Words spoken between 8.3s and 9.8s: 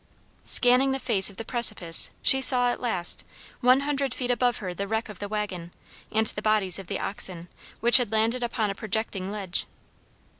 upon a projecting ledge.